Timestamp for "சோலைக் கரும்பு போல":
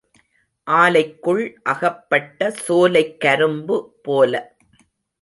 2.63-4.33